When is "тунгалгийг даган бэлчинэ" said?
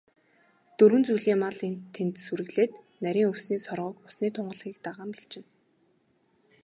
4.35-5.47